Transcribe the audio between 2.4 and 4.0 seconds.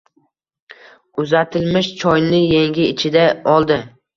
yengi ichida oldi.